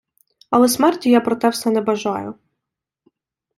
Але 0.49 0.69
смерті 0.69 1.09
я 1.09 1.21
про 1.21 1.35
те 1.35 1.49
все 1.49 1.71
не 1.71 1.81
бажаю. 1.81 2.35